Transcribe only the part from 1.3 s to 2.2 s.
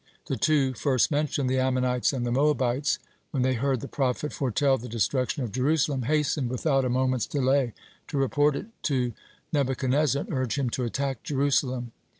the Ammonites